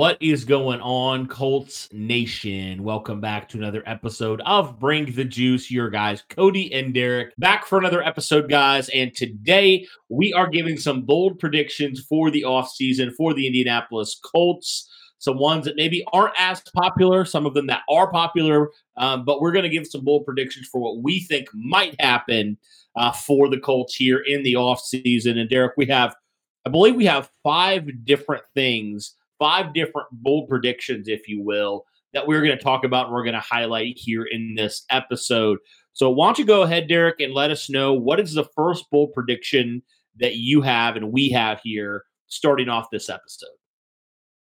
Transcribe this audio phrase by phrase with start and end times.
[0.00, 2.82] What is going on, Colts Nation?
[2.84, 5.70] Welcome back to another episode of Bring the Juice.
[5.70, 8.88] Your guys, Cody and Derek, back for another episode, guys.
[8.94, 14.88] And today we are giving some bold predictions for the offseason for the Indianapolis Colts.
[15.18, 19.42] Some ones that maybe aren't as popular, some of them that are popular, um, but
[19.42, 22.56] we're going to give some bold predictions for what we think might happen
[22.96, 25.36] uh, for the Colts here in the offseason.
[25.36, 26.16] And Derek, we have,
[26.64, 32.28] I believe we have five different things five different bold predictions, if you will, that
[32.28, 35.58] we're going to talk about and we're going to highlight here in this episode.
[35.92, 38.84] So, why don't you go ahead, Derek, and let us know what is the first
[38.92, 39.82] bold prediction
[40.18, 43.48] that you have and we have here starting off this episode?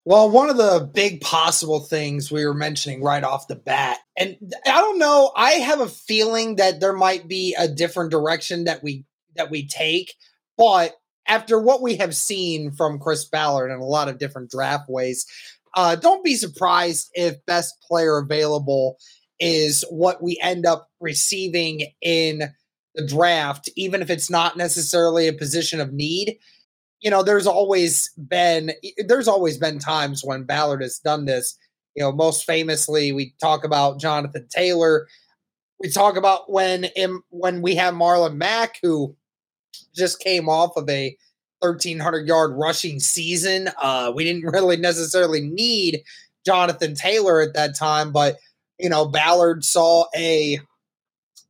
[0.04, 4.36] Well, one of the big possible things we were mentioning right off the bat, and
[4.66, 8.82] I don't know, I have a feeling that there might be a different direction that
[8.82, 9.04] we
[9.36, 10.14] that we take,
[10.56, 10.94] but
[11.30, 15.24] after what we have seen from Chris Ballard in a lot of different draft ways,
[15.76, 18.98] uh, don't be surprised if best player available
[19.38, 22.52] is what we end up receiving in
[22.96, 26.36] the draft, even if it's not necessarily a position of need.
[27.00, 28.72] You know, there's always been
[29.06, 31.56] there's always been times when Ballard has done this.
[31.94, 35.06] You know, most famously, we talk about Jonathan Taylor.
[35.78, 36.88] We talk about when
[37.30, 39.16] when we have Marlon Mack, who
[39.94, 41.16] just came off of a
[41.60, 43.68] 1300 yard rushing season.
[43.80, 46.02] Uh, we didn't really necessarily need
[46.44, 48.36] Jonathan Taylor at that time, but
[48.78, 50.58] you know Ballard saw a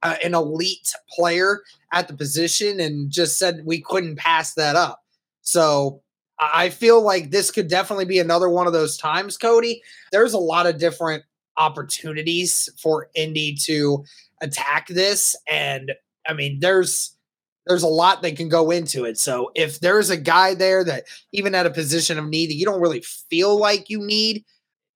[0.03, 1.60] uh, an elite player
[1.92, 5.00] at the position and just said we couldn't pass that up.
[5.42, 6.02] So
[6.38, 9.82] I feel like this could definitely be another one of those times, Cody.
[10.10, 11.22] There's a lot of different
[11.56, 14.04] opportunities for Indy to
[14.41, 15.92] attack this, and
[16.26, 17.14] I mean, there's
[17.66, 19.19] there's a lot that can go into it.
[19.19, 22.65] So if there's a guy there that even at a position of need that you
[22.65, 24.44] don't really feel like you need,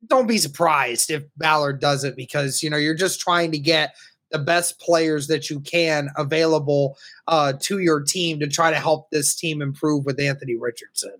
[0.07, 3.95] don't be surprised if Ballard does it because you know you're just trying to get
[4.31, 6.99] the best players that you can available
[7.29, 11.15] uh, to your team to try to help this team improve with Anthony Richardson.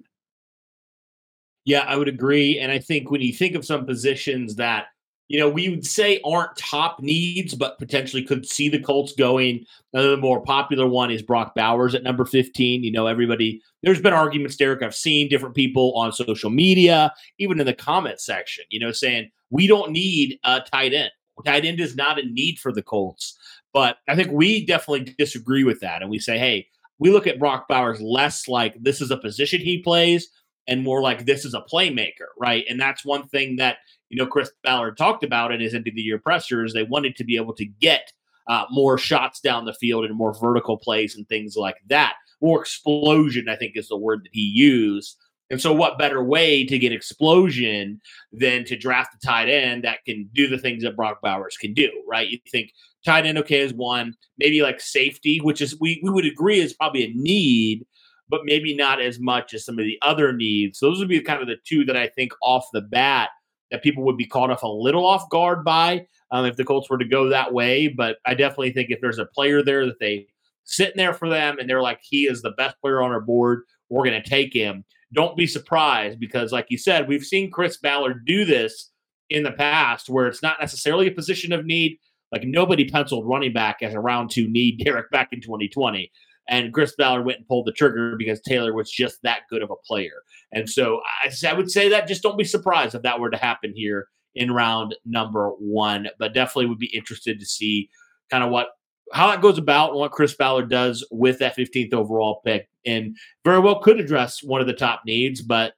[1.65, 2.59] Yeah, I would agree.
[2.59, 4.87] And I think when you think of some positions that
[5.29, 9.65] you know, we would say aren't top needs, but potentially could see the Colts going.
[9.93, 12.85] Another more popular one is Brock Bowers at number 15.
[12.85, 14.83] You know, everybody, there's been arguments, Derek.
[14.83, 19.31] I've seen different people on social media, even in the comment section, you know, saying
[19.51, 21.11] we don't need a tight end.
[21.45, 23.37] Tight end is not a need for the Colts.
[23.73, 26.01] But I think we definitely disagree with that.
[26.01, 26.69] And we say, hey,
[26.99, 30.29] we look at Brock Bowers less like this is a position he plays
[30.67, 32.65] and more like this is a playmaker, right?
[32.69, 33.79] And that's one thing that
[34.15, 36.73] you know, Chris Ballard talked about in his end of the year pressers.
[36.73, 38.13] They wanted to be able to get
[38.47, 42.15] uh, more shots down the field and more vertical plays and things like that.
[42.41, 45.17] More explosion, I think, is the word that he used.
[45.51, 48.01] And so, what better way to get explosion
[48.33, 51.75] than to draft a tight end that can do the things that Brock Bowers can
[51.75, 52.29] do, right?
[52.29, 52.71] You think
[53.05, 56.73] tight end, okay, is one, maybe like safety, which is we, we would agree is
[56.73, 57.85] probably a need,
[58.29, 60.79] but maybe not as much as some of the other needs.
[60.79, 63.31] So those would be kind of the two that I think off the bat
[63.71, 66.89] that people would be caught off a little off guard by um, if the Colts
[66.89, 67.89] were to go that way.
[67.89, 70.27] But I definitely think if there's a player there that they
[70.65, 73.63] sitting there for them and they're like, he is the best player on our board,
[73.91, 74.85] we're going to take him.
[75.13, 78.91] Don't be surprised because, like you said, we've seen Chris Ballard do this
[79.31, 81.99] in the past where it's not necessarily a position of need.
[82.33, 86.11] Like nobody penciled running back as a round two need, Derek, back in 2020.
[86.49, 89.71] And Chris Ballard went and pulled the trigger because Taylor was just that good of
[89.71, 90.23] a player.
[90.53, 93.37] And so I, I would say that just don't be surprised if that were to
[93.37, 96.09] happen here in round number one.
[96.19, 97.89] But definitely would be interested to see
[98.31, 98.69] kind of what
[99.13, 102.69] how that goes about and what Chris Ballard does with that 15th overall pick.
[102.87, 105.75] And very well could address one of the top needs, but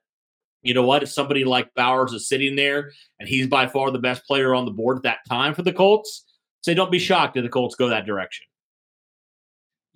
[0.63, 1.03] you know what?
[1.03, 4.65] If somebody like Bowers is sitting there and he's by far the best player on
[4.65, 6.25] the board at that time for the Colts,
[6.61, 8.45] say don't be shocked if the Colts go that direction.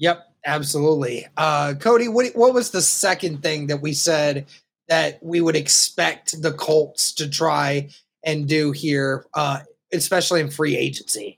[0.01, 1.27] Yep, absolutely.
[1.38, 4.48] Uh, Cody, what what was the second thing that we said
[4.89, 7.88] that we would expect the Colts to try
[8.25, 9.59] and do here, uh,
[9.94, 11.38] especially in free agency?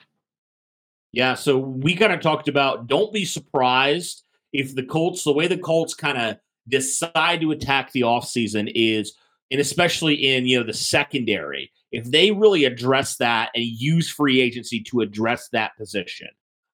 [1.11, 4.23] Yeah, so we kind of talked about don't be surprised
[4.53, 6.37] if the Colts, the way the Colts kind of
[6.69, 9.13] decide to attack the offseason is,
[9.51, 14.39] and especially in, you know, the secondary, if they really address that and use free
[14.39, 16.29] agency to address that position.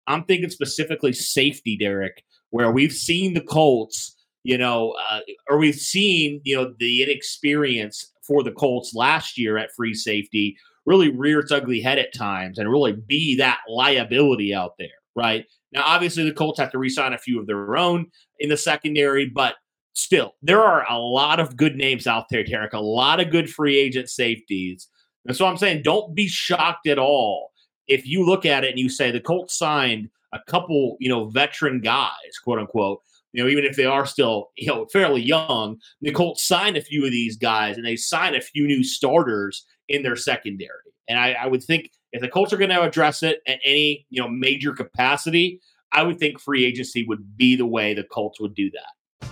[0.10, 5.20] I'm thinking specifically safety, Derek, where we've seen the Colts, you know, uh,
[5.50, 10.58] or we've seen, you know, the inexperience for the Colts last year at free safety
[10.86, 15.46] really rear its ugly head at times and really be that liability out there, right?
[15.72, 18.08] Now, obviously, the Colts have to resign a few of their own
[18.40, 19.56] in the secondary, but
[19.94, 23.50] still, there are a lot of good names out there, Derek, a lot of good
[23.52, 24.88] free agent safeties.
[25.28, 27.52] And so I'm saying don't be shocked at all
[27.90, 31.26] if you look at it and you say the Colts signed a couple, you know,
[31.26, 33.02] veteran guys, quote unquote,
[33.34, 36.82] you know, even if they are still, you know, fairly young, the Colts signed a
[36.82, 40.70] few of these guys and they signed a few new starters in their secondary.
[41.08, 44.06] And I, I would think if the Colts are going to address it at any,
[44.10, 45.60] you know, major capacity,
[45.92, 49.30] I would think free agency would be the way the Colts would do that.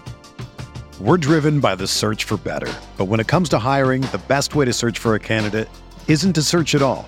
[1.00, 2.74] We're driven by the search for better.
[2.98, 5.69] But when it comes to hiring, the best way to search for a candidate
[6.07, 7.07] isn't to search at all.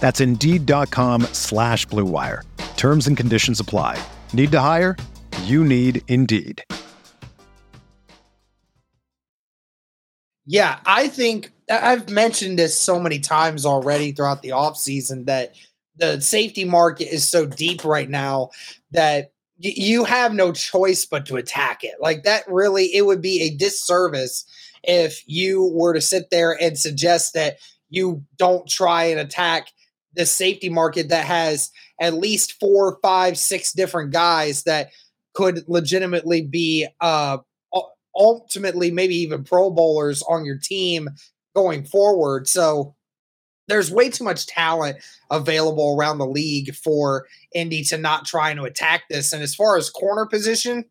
[0.00, 2.42] That's Indeed.com slash BlueWire.
[2.76, 4.02] Terms and conditions apply.
[4.32, 4.96] Need to hire?
[5.44, 6.64] You need Indeed.
[10.46, 15.54] Yeah, I think I've mentioned this so many times already throughout the offseason that
[15.96, 18.50] the safety market is so deep right now
[18.90, 21.94] that you have no choice but to attack it.
[22.00, 24.44] Like that really it would be a disservice
[24.82, 27.58] if you were to sit there and suggest that
[27.90, 29.68] you don't try and attack
[30.14, 31.70] the safety market that has
[32.00, 34.90] at least four, five, six different guys that
[35.34, 37.38] could legitimately be uh
[38.16, 41.08] ultimately maybe even pro bowlers on your team
[41.54, 42.48] going forward.
[42.48, 42.94] So
[43.68, 44.96] there's way too much talent
[45.30, 49.32] available around the league for Indy to not trying to attack this.
[49.32, 50.84] And as far as corner position,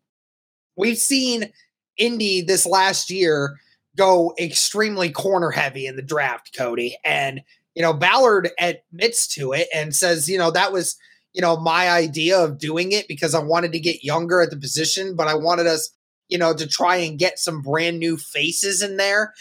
[0.76, 1.52] we've seen
[1.98, 3.58] Indy this last year
[3.96, 6.96] go extremely corner heavy in the draft, Cody.
[7.04, 7.42] And,
[7.80, 10.96] you know, Ballard admits to it and says, you know, that was,
[11.32, 14.58] you know, my idea of doing it because I wanted to get younger at the
[14.58, 15.90] position, but I wanted us
[16.30, 19.34] you know, to try and get some brand new faces in there.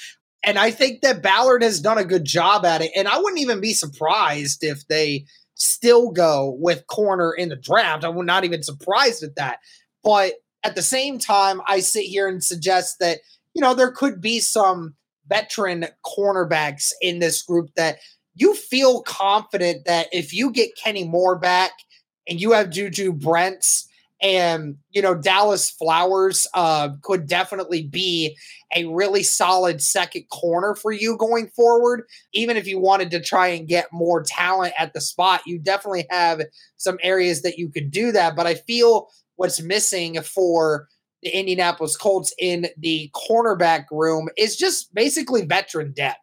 [0.43, 2.91] And I think that Ballard has done a good job at it.
[2.95, 8.03] And I wouldn't even be surprised if they still go with corner in the draft.
[8.03, 9.59] I would not even surprised at that.
[10.03, 13.19] But at the same time, I sit here and suggest that,
[13.53, 14.95] you know, there could be some
[15.27, 17.99] veteran cornerbacks in this group that
[18.39, 21.71] you feel confident that if you get Kenny Moore back
[22.27, 23.87] and you have Juju Brents
[24.21, 28.37] and, you know, Dallas Flowers uh, could definitely be
[28.75, 32.03] a really solid second corner for you going forward.
[32.33, 36.05] Even if you wanted to try and get more talent at the spot, you definitely
[36.09, 36.41] have
[36.77, 38.35] some areas that you could do that.
[38.35, 40.87] But I feel what's missing for
[41.23, 46.19] the Indianapolis Colts in the cornerback room is just basically veteran depth.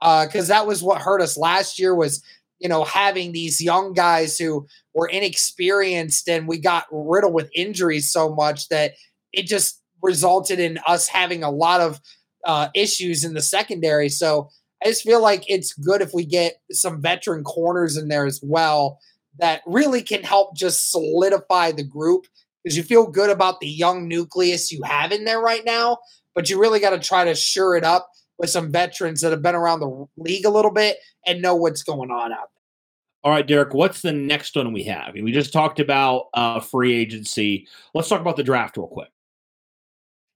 [0.00, 2.22] Because uh, that was what hurt us last year was
[2.60, 8.12] you know, having these young guys who were inexperienced and we got riddled with injuries
[8.12, 8.92] so much that
[9.32, 12.00] it just resulted in us having a lot of
[12.44, 14.10] uh, issues in the secondary.
[14.10, 14.50] So
[14.84, 18.40] I just feel like it's good if we get some veteran corners in there as
[18.42, 18.98] well
[19.38, 22.26] that really can help just solidify the group
[22.62, 25.96] because you feel good about the young nucleus you have in there right now,
[26.34, 28.09] but you really got to try to sure it up
[28.40, 31.82] with some veterans that have been around the league a little bit and know what's
[31.82, 33.22] going on out there.
[33.22, 35.12] All right, Derek, what's the next one we have?
[35.12, 37.68] We just talked about uh, free agency.
[37.92, 39.10] Let's talk about the draft real quick.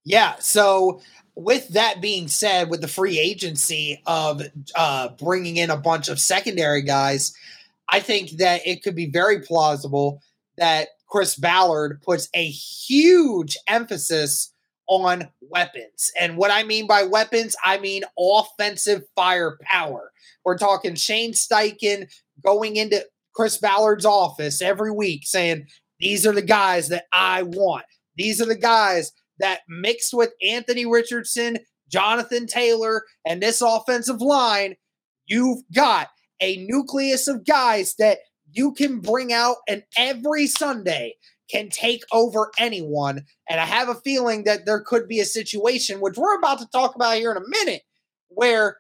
[0.05, 0.35] Yeah.
[0.39, 1.01] So,
[1.35, 4.43] with that being said, with the free agency of
[4.77, 7.35] uh, bringing in a bunch of secondary guys,
[7.89, 10.21] I think that it could be very plausible
[10.59, 14.54] that Chris Ballard puts a huge emphasis
[14.89, 16.11] on weapons.
[16.21, 20.13] And what I mean by weapons, I mean offensive firepower.
[20.45, 22.13] We're talking Shane Steichen
[22.45, 25.67] going into Chris Ballard's office every week saying,
[26.01, 27.85] These are the guys that I want.
[28.17, 34.77] These are the guys that mixed with Anthony Richardson, Jonathan Taylor, and this offensive line,
[35.27, 36.09] you've got
[36.41, 38.19] a nucleus of guys that
[38.53, 41.17] you can bring out and every Sunday
[41.51, 43.25] can take over anyone.
[43.49, 46.69] And I have a feeling that there could be a situation, which we're about to
[46.69, 47.83] talk about here in a minute,
[48.29, 48.79] where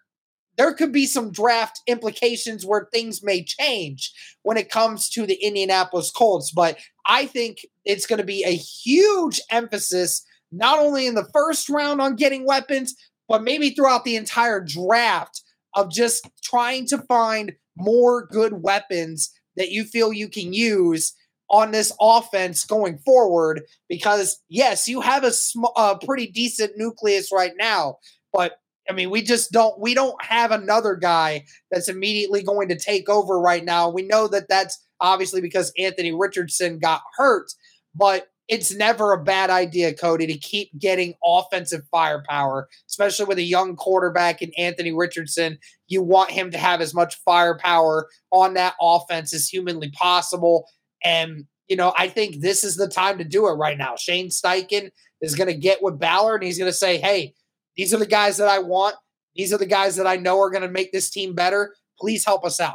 [0.56, 5.34] there could be some draft implications where things may change when it comes to the
[5.34, 6.52] Indianapolis Colts.
[6.52, 11.68] But I think it's going to be a huge emphasis, not only in the first
[11.68, 12.94] round on getting weapons,
[13.28, 15.42] but maybe throughout the entire draft
[15.74, 21.14] of just trying to find more good weapons that you feel you can use
[21.50, 27.30] on this offense going forward because yes you have a, sm- a pretty decent nucleus
[27.32, 27.96] right now
[28.32, 28.58] but
[28.88, 33.08] I mean, we just don't we don't have another guy that's immediately going to take
[33.08, 33.88] over right now.
[33.88, 37.50] We know that that's obviously because Anthony Richardson got hurt,
[37.94, 43.42] but it's never a bad idea, Cody, to keep getting offensive firepower, especially with a
[43.42, 45.58] young quarterback in Anthony Richardson.
[45.88, 50.66] You want him to have as much firepower on that offense as humanly possible.
[51.04, 53.94] And, you know, I think this is the time to do it right now.
[53.96, 57.34] Shane Steichen is going to get with Ballard and he's going to say, hey,
[57.76, 58.96] these are the guys that I want.
[59.36, 61.74] These are the guys that I know are going to make this team better.
[61.98, 62.74] Please help us out.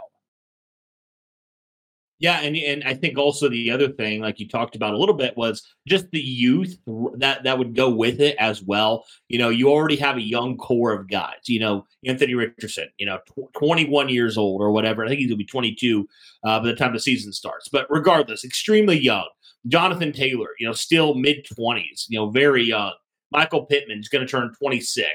[2.19, 5.15] Yeah, and and I think also the other thing, like you talked about a little
[5.15, 6.77] bit, was just the youth
[7.15, 9.05] that that would go with it as well.
[9.29, 11.47] You know, you already have a young core of guys.
[11.47, 15.05] You know, Anthony Richardson, you know, tw- 21 years old or whatever.
[15.05, 16.07] I think he's gonna be 22
[16.43, 17.69] uh, by the time the season starts.
[17.69, 19.27] But regardless, extremely young.
[19.67, 22.05] Jonathan Taylor, you know, still mid 20s.
[22.09, 22.93] You know, very young.
[23.31, 25.07] Michael Pittman's going to turn 26,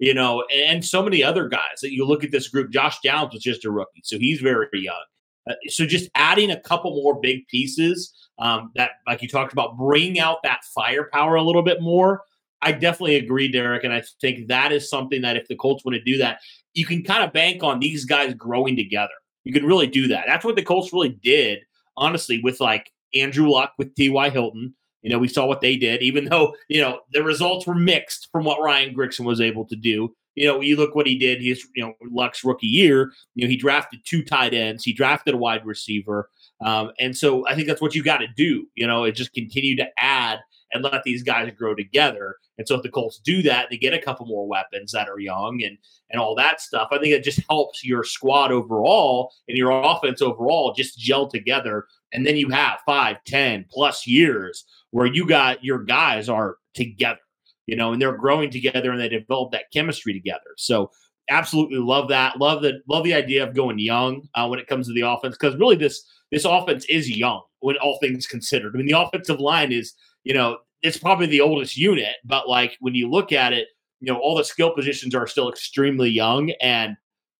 [0.00, 2.72] you know, and so many other guys that you look at this group.
[2.72, 5.04] Josh Downs was just a rookie, so he's very young.
[5.48, 9.76] Uh, so just adding a couple more big pieces um, that, like you talked about,
[9.76, 12.22] bring out that firepower a little bit more.
[12.62, 15.96] I definitely agree, Derek, and I think that is something that if the Colts want
[15.96, 16.38] to do that,
[16.74, 19.12] you can kind of bank on these guys growing together.
[19.44, 20.24] You can really do that.
[20.28, 21.60] That's what the Colts really did,
[21.96, 24.30] honestly, with like Andrew Luck with T.Y.
[24.30, 24.74] Hilton.
[25.02, 28.28] You know, we saw what they did, even though, you know, the results were mixed
[28.30, 30.14] from what Ryan Grigson was able to do.
[30.34, 31.42] You know, you look what he did.
[31.42, 33.12] his, you know, Luck's rookie year.
[33.34, 34.84] You know, he drafted two tight ends.
[34.84, 36.30] He drafted a wide receiver.
[36.64, 38.66] Um, and so I think that's what you got to do.
[38.74, 40.40] You know, it just continue to add
[40.72, 42.36] and let these guys grow together.
[42.58, 45.18] And so if the Colts do that, they get a couple more weapons that are
[45.18, 45.78] young and
[46.10, 46.88] and all that stuff.
[46.90, 51.86] I think it just helps your squad overall and your offense overall just gel together.
[52.12, 57.20] And then you have five, ten plus years where you got your guys are together,
[57.66, 60.40] you know, and they're growing together and they develop that chemistry together.
[60.56, 60.90] So
[61.30, 62.38] absolutely love that.
[62.38, 65.36] Love the love the idea of going young uh, when it comes to the offense
[65.36, 68.74] because really this this offense is young when all things considered.
[68.74, 72.76] I mean, the offensive line is you know it's probably the oldest unit, but like
[72.80, 73.68] when you look at it,
[74.00, 76.96] you know all the skill positions are still extremely young and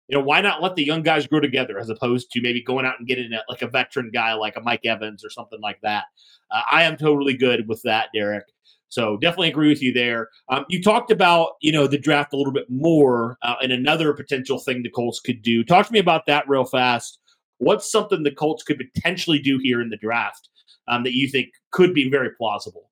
[0.09, 2.85] you know, why not let the young guys grow together as opposed to maybe going
[2.85, 5.81] out and getting a, like a veteran guy like a Mike Evans or something like
[5.83, 6.05] that?
[6.51, 8.45] Uh, I am totally good with that, Derek.
[8.93, 10.29] So definitely agree with you there.
[10.51, 14.13] Um, you talked about you know the draft a little bit more uh, and another
[14.13, 15.65] potential thing the Colts could do.
[15.65, 17.19] Talk to me about that real fast.
[17.57, 20.51] What's something the Colts could potentially do here in the draft
[20.89, 22.91] um, that you think could be very plausible?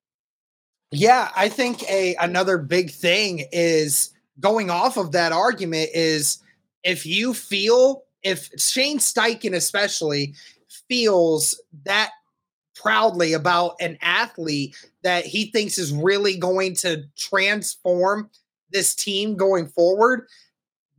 [0.90, 6.42] Yeah, I think a another big thing is going off of that argument is
[6.82, 10.34] if you feel if Shane Steichen especially
[10.88, 12.12] feels that
[12.80, 18.30] proudly about an athlete that he thinks is really going to transform
[18.70, 20.26] this team going forward,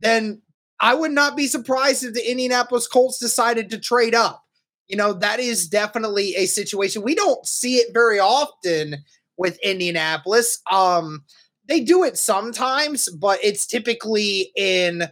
[0.00, 0.42] then
[0.80, 4.44] I would not be surprised if the Indianapolis Colts decided to trade up.
[4.88, 7.02] You know, that is definitely a situation.
[7.02, 8.96] We don't see it very often
[9.36, 10.60] with Indianapolis.
[10.70, 11.24] Um,
[11.66, 15.04] they do it sometimes, but it's typically in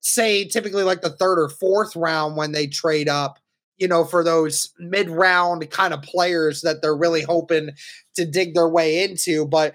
[0.00, 3.38] say typically like the third or fourth round when they trade up,
[3.78, 7.70] you know, for those mid round kind of players that they're really hoping
[8.14, 9.46] to dig their way into.
[9.46, 9.74] But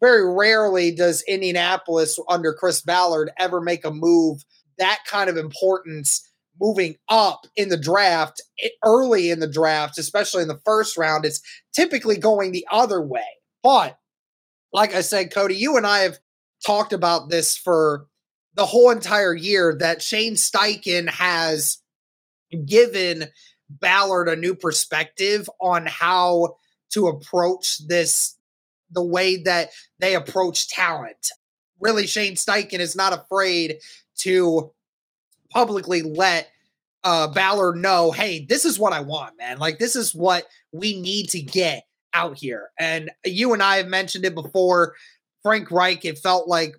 [0.00, 4.42] very rarely does Indianapolis under Chris Ballard ever make a move
[4.78, 6.28] that kind of importance
[6.60, 8.42] moving up in the draft
[8.84, 11.24] early in the draft, especially in the first round.
[11.24, 11.40] It's
[11.74, 13.26] typically going the other way.
[13.62, 13.98] But
[14.72, 16.18] like I said, Cody, you and I have
[16.64, 18.06] talked about this for
[18.54, 21.78] the whole entire year that Shane Steichen has
[22.66, 23.24] given
[23.68, 26.56] Ballard a new perspective on how
[26.90, 28.36] to approach this
[28.90, 31.30] the way that they approach talent.
[31.80, 33.78] Really, Shane Steichen is not afraid
[34.18, 34.72] to
[35.50, 36.50] publicly let
[37.04, 39.58] uh, Ballard know, hey, this is what I want, man.
[39.58, 42.70] Like, this is what we need to get out here.
[42.78, 44.94] And you and I have mentioned it before.
[45.42, 46.76] Frank Reich, it felt like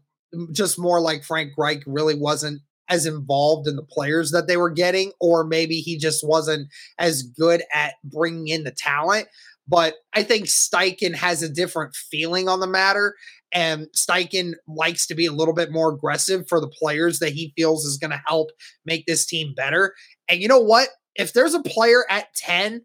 [0.51, 4.69] just more like Frank Reich really wasn't as involved in the players that they were
[4.69, 6.67] getting, or maybe he just wasn't
[6.99, 9.27] as good at bringing in the talent.
[9.67, 13.15] But I think Steichen has a different feeling on the matter.
[13.53, 17.53] And Steichen likes to be a little bit more aggressive for the players that he
[17.55, 18.49] feels is going to help
[18.85, 19.93] make this team better.
[20.27, 20.89] And you know what?
[21.15, 22.83] If there's a player at 10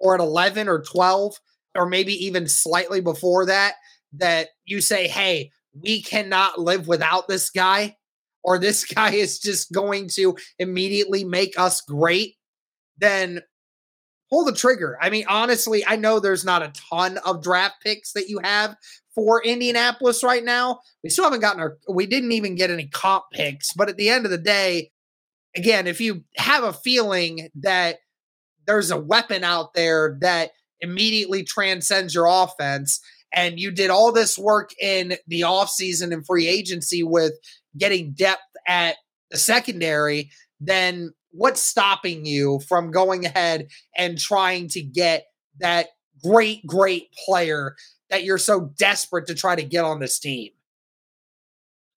[0.00, 1.36] or at 11 or 12,
[1.76, 3.74] or maybe even slightly before that,
[4.14, 5.50] that you say, hey,
[5.80, 7.96] we cannot live without this guy,
[8.42, 12.36] or this guy is just going to immediately make us great,
[12.98, 13.40] then
[14.30, 14.98] pull the trigger.
[15.00, 18.76] I mean, honestly, I know there's not a ton of draft picks that you have
[19.14, 20.80] for Indianapolis right now.
[21.02, 23.72] We still haven't gotten our, we didn't even get any comp picks.
[23.72, 24.90] But at the end of the day,
[25.56, 27.98] again, if you have a feeling that
[28.66, 33.00] there's a weapon out there that immediately transcends your offense,
[33.32, 37.32] and you did all this work in the offseason and free agency with
[37.76, 38.96] getting depth at
[39.30, 45.26] the secondary, then what's stopping you from going ahead and trying to get
[45.60, 45.88] that
[46.22, 47.76] great, great player
[48.10, 50.50] that you're so desperate to try to get on this team?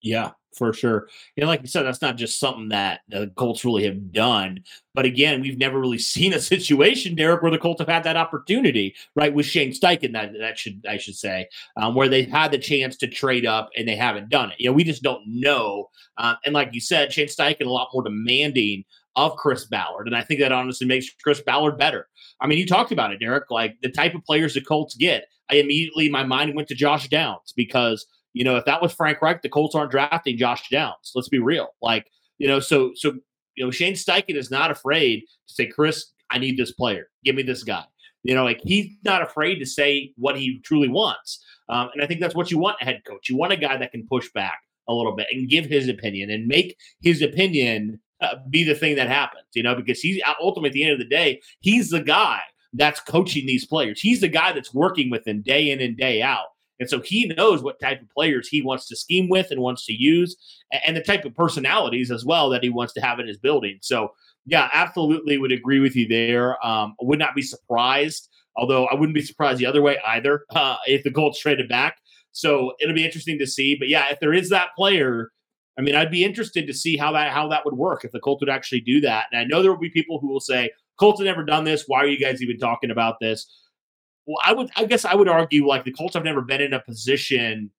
[0.02, 1.08] Yeah, for sure.
[1.36, 4.62] And like you said, that's not just something that the Colts really have done.
[4.94, 8.16] But again, we've never really seen a situation, Derek, where the Colts have had that
[8.16, 9.32] opportunity, right?
[9.32, 12.96] With Shane Steichen, that that should I should say, um, where they've had the chance
[12.98, 14.56] to trade up and they haven't done it.
[14.58, 15.88] You know, we just don't know.
[16.18, 18.84] Um, and like you said, Shane Steichen a lot more demanding
[19.16, 20.06] of Chris Ballard.
[20.06, 22.08] And I think that honestly makes Chris Ballard better.
[22.40, 25.26] I mean, you talked about it, Derek, like the type of players the Colts get.
[25.50, 29.20] I immediately, my mind went to Josh Downs because, you know, if that was Frank
[29.20, 31.12] Reich, the Colts aren't drafting Josh Downs.
[31.14, 31.68] Let's be real.
[31.82, 33.14] Like, you know, so, so,
[33.54, 37.08] you know, Shane Steichen is not afraid to say, Chris, I need this player.
[37.24, 37.84] Give me this guy.
[38.22, 41.44] You know, like he's not afraid to say what he truly wants.
[41.68, 43.28] Um, and I think that's what you want a head coach.
[43.28, 46.30] You want a guy that can push back a little bit and give his opinion
[46.30, 50.68] and make his opinion uh, be the thing that happens, you know, because he's ultimately
[50.68, 52.40] at the end of the day, he's the guy
[52.72, 54.00] that's coaching these players.
[54.00, 56.46] He's the guy that's working with them day in and day out.
[56.82, 59.86] And so he knows what type of players he wants to scheme with and wants
[59.86, 60.36] to use,
[60.84, 63.78] and the type of personalities as well that he wants to have in his building.
[63.80, 64.12] So,
[64.44, 66.64] yeah, absolutely would agree with you there.
[66.66, 70.76] Um, would not be surprised, although I wouldn't be surprised the other way either uh,
[70.86, 71.98] if the Colts traded back.
[72.32, 73.76] So it'll be interesting to see.
[73.76, 75.30] But yeah, if there is that player
[75.78, 78.20] I mean, I'd be interested to see how that how that would work if the
[78.20, 79.26] Colts would actually do that.
[79.32, 81.84] And I know there will be people who will say, Colts have never done this.
[81.86, 83.46] Why are you guys even talking about this?
[84.26, 86.72] Well, I would I guess I would argue like the Colts have never been in
[86.72, 87.70] a position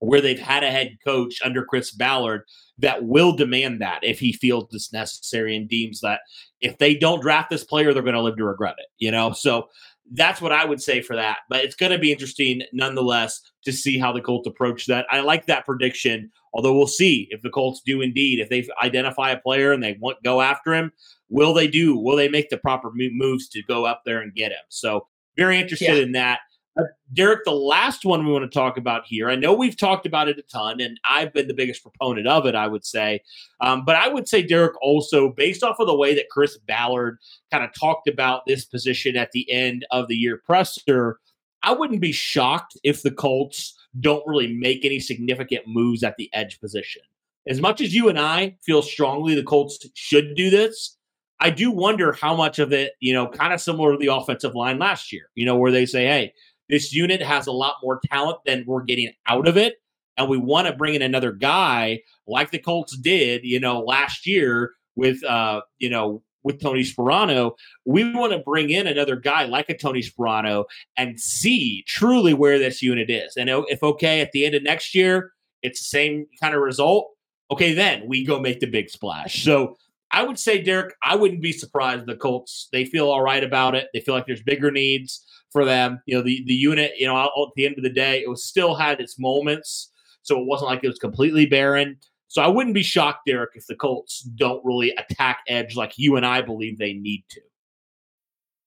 [0.00, 2.42] where they've had a head coach under Chris Ballard
[2.78, 6.20] that will demand that if he feels it's necessary and deems that
[6.60, 8.86] if they don't draft this player, they're going to live to regret it.
[8.98, 9.68] You know, so
[10.12, 11.38] that's what I would say for that.
[11.48, 15.06] But it's going to be interesting nonetheless to see how the Colts approach that.
[15.10, 18.40] I like that prediction, although we'll see if the Colts do indeed.
[18.40, 20.92] If they identify a player and they want go after him,
[21.28, 21.98] will they do?
[21.98, 24.58] Will they make the proper moves to go up there and get him?
[24.68, 26.02] So very interested yeah.
[26.02, 26.40] in that.
[26.78, 30.06] Uh, Derek, the last one we want to talk about here, I know we've talked
[30.06, 33.22] about it a ton, and I've been the biggest proponent of it, I would say.
[33.60, 37.18] Um, but I would say, Derek, also based off of the way that Chris Ballard
[37.50, 41.18] kind of talked about this position at the end of the year presser,
[41.62, 46.30] I wouldn't be shocked if the Colts don't really make any significant moves at the
[46.32, 47.02] edge position.
[47.48, 50.97] As much as you and I feel strongly the Colts should do this,
[51.40, 54.54] I do wonder how much of it, you know, kind of similar to the offensive
[54.54, 56.32] line last year, you know, where they say, hey,
[56.68, 59.76] this unit has a lot more talent than we're getting out of it.
[60.16, 64.26] And we want to bring in another guy like the Colts did, you know, last
[64.26, 67.52] year with, uh, you know, with Tony Sparano.
[67.84, 70.64] We want to bring in another guy like a Tony Sparano
[70.96, 73.36] and see truly where this unit is.
[73.36, 77.10] And if okay, at the end of next year, it's the same kind of result.
[77.50, 79.42] okay, then we go make the big splash.
[79.42, 79.76] So
[80.10, 83.74] I would say, Derek, I wouldn't be surprised the Colts, they feel all right about
[83.74, 83.88] it.
[83.92, 86.00] They feel like there's bigger needs for them.
[86.06, 88.44] You know, the, the unit, you know, at the end of the day, it was
[88.44, 89.92] still had its moments.
[90.22, 91.98] So it wasn't like it was completely barren.
[92.28, 96.16] So I wouldn't be shocked, Derek, if the Colts don't really attack edge like you
[96.16, 97.40] and I believe they need to.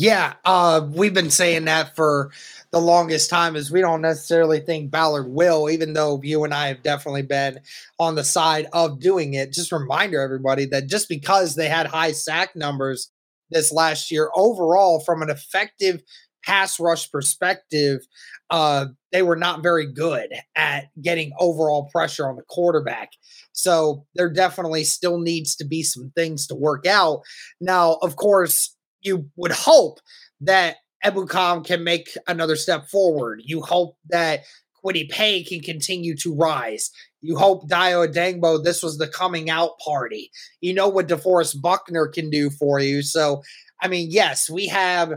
[0.00, 2.30] Yeah, uh, we've been saying that for
[2.72, 6.68] the longest time is we don't necessarily think Ballard will, even though you and I
[6.68, 7.60] have definitely been
[7.98, 9.52] on the side of doing it.
[9.52, 13.10] Just reminder everybody that just because they had high sack numbers
[13.50, 16.00] this last year, overall, from an effective
[16.46, 18.00] pass rush perspective,
[18.48, 23.10] uh, they were not very good at getting overall pressure on the quarterback.
[23.52, 27.20] So there definitely still needs to be some things to work out.
[27.60, 30.00] Now, of course, you would hope
[30.40, 33.40] that Ebukam can make another step forward.
[33.44, 34.40] You hope that
[34.84, 36.90] Paye can continue to rise.
[37.20, 40.30] You hope Dayo Odeyingbo, this was the coming out party.
[40.60, 43.02] You know what DeForest Buckner can do for you.
[43.02, 43.42] So,
[43.82, 45.12] I mean, yes, we have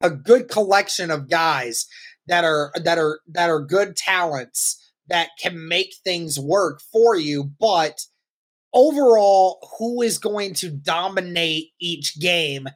[0.00, 1.86] a good collection of guys
[2.26, 7.50] that are that are that are good talents that can make things work for you,
[7.58, 8.00] but
[8.72, 12.68] overall, who is going to dominate each game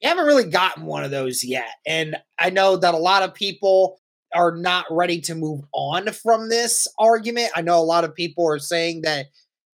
[0.00, 1.68] you haven't really gotten one of those yet.
[1.86, 4.00] And I know that a lot of people
[4.34, 7.50] are not ready to move on from this argument.
[7.54, 9.26] I know a lot of people are saying that,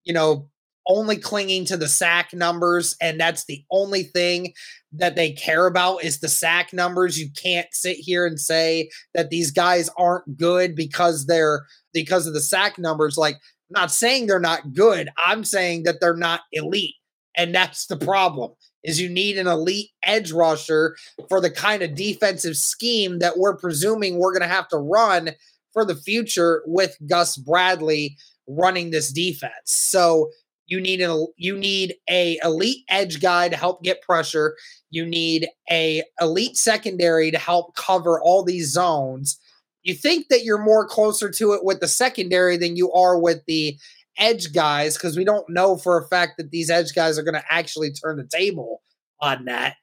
[0.03, 0.49] you know,
[0.87, 4.53] only clinging to the sack numbers and that's the only thing
[4.91, 7.19] that they care about is the sack numbers.
[7.19, 12.33] You can't sit here and say that these guys aren't good because they're because of
[12.33, 15.09] the sack numbers like I'm not saying they're not good.
[15.17, 16.93] I'm saying that they're not elite.
[17.37, 18.51] And that's the problem
[18.83, 20.95] is you need an elite edge rusher
[21.27, 25.31] for the kind of defensive scheme that we're presuming we're going to have to run
[25.73, 28.15] for the future with Gus Bradley
[28.47, 29.51] running this defense.
[29.65, 30.29] So
[30.67, 34.55] you need a you need a elite edge guy to help get pressure.
[34.89, 39.39] You need a elite secondary to help cover all these zones.
[39.83, 43.41] You think that you're more closer to it with the secondary than you are with
[43.45, 43.77] the
[44.17, 47.35] edge guys because we don't know for a fact that these edge guys are going
[47.35, 48.81] to actually turn the table
[49.21, 49.75] on that.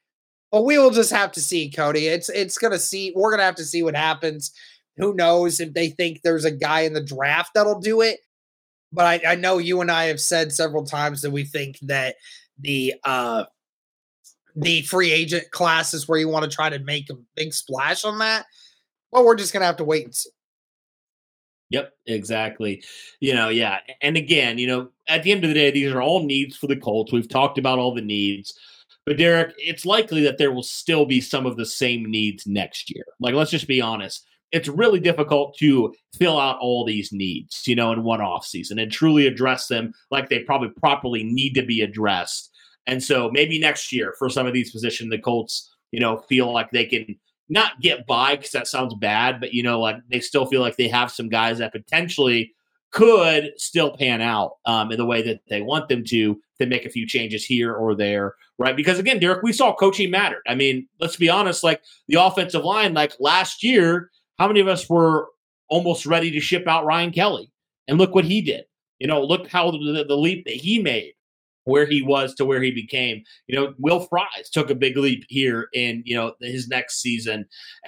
[0.50, 2.08] But we will just have to see, Cody.
[2.08, 3.12] It's it's going to see.
[3.16, 4.52] We're going to have to see what happens.
[4.98, 8.20] Who knows if they think there's a guy in the draft that'll do it?
[8.92, 12.16] But I, I know you and I have said several times that we think that
[12.58, 13.44] the uh
[14.54, 18.04] the free agent class is where you want to try to make a big splash
[18.04, 18.44] on that.
[19.10, 20.30] Well, we're just going to have to wait and see.
[21.72, 22.84] Yep, exactly.
[23.20, 23.78] You know, yeah.
[24.02, 26.66] And again, you know, at the end of the day, these are all needs for
[26.66, 27.12] the Colts.
[27.12, 28.52] We've talked about all the needs.
[29.06, 32.94] But Derek, it's likely that there will still be some of the same needs next
[32.94, 33.04] year.
[33.20, 34.24] Like, let's just be honest.
[34.52, 38.78] It's really difficult to fill out all these needs, you know, in one off season
[38.78, 42.50] and truly address them like they probably properly need to be addressed.
[42.86, 46.52] And so maybe next year for some of these positions, the Colts, you know, feel
[46.52, 47.16] like they can
[47.52, 50.76] not get by because that sounds bad, but you know, like they still feel like
[50.76, 52.54] they have some guys that potentially
[52.92, 56.86] could still pan out um, in the way that they want them to to make
[56.86, 58.74] a few changes here or there, right?
[58.74, 60.42] Because again, Derek, we saw coaching mattered.
[60.48, 64.68] I mean, let's be honest, like the offensive line, like last year, how many of
[64.68, 65.28] us were
[65.68, 67.52] almost ready to ship out Ryan Kelly?
[67.86, 68.64] And look what he did.
[68.98, 71.12] You know, look how the, the leap that he made
[71.64, 73.22] where he was to where he became.
[73.46, 77.46] You know, Will Fries took a big leap here in, you know, his next season.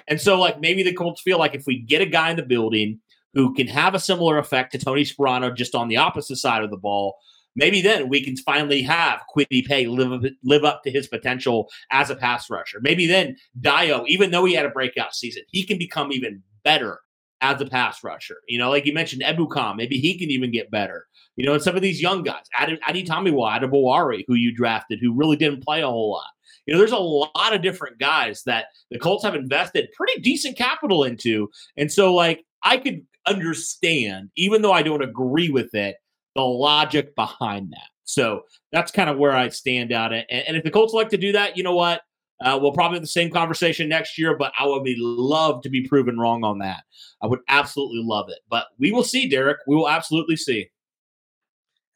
[0.08, 2.42] And so, like, maybe the Colts feel like if we get a guy in the
[2.42, 3.00] building
[3.34, 6.70] who can have a similar effect to Tony Sparano just on the opposite side of
[6.70, 7.16] the ball,
[7.56, 12.10] maybe then we can finally have Kwity Paye live, live up to his potential as
[12.10, 12.78] a pass rusher.
[12.80, 17.00] Maybe then Dayo, even though he had a breakout season, he can become even better
[17.40, 18.37] as a pass rusher.
[18.49, 21.07] You know, like you mentioned, Ebukam, maybe he can even get better.
[21.37, 24.99] You know, and some of these young guys, Adi, Adi Tomiwa, Adebawore, who you drafted,
[25.01, 26.27] who really didn't play a whole lot.
[26.66, 30.57] You know, there's a lot of different guys that the Colts have invested pretty decent
[30.57, 31.51] capital into.
[31.77, 35.97] And so, like, I could understand, even though I don't agree with it,
[36.35, 37.88] the logic behind that.
[38.05, 38.42] So
[38.73, 40.12] that's kind of where I stand out.
[40.12, 42.03] And, and if the Colts like to do that, you know what?
[42.40, 45.70] Uh, we'll probably have the same conversation next year, but I would be love to
[45.70, 46.83] be proven wrong on that.
[47.23, 48.40] I would absolutely love it.
[48.49, 49.59] But we will see, Derek.
[49.66, 50.70] We will absolutely see.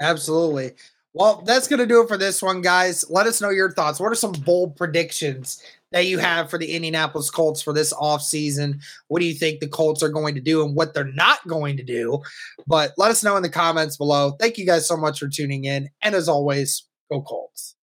[0.01, 0.73] Absolutely.
[1.15, 3.05] Well, that's going to do it for this one, guys.
[3.11, 3.99] Let us know your thoughts.
[3.99, 8.81] What are some bold predictions that you have for the Indianapolis Colts for this offseason?
[9.09, 11.77] What do you think the Colts are going to do and what they're not going
[11.79, 12.23] to do?
[12.67, 14.33] But let us know in the comments below.
[14.39, 15.89] Thank you guys so much for tuning in.
[16.03, 17.75] And as always, go Colts.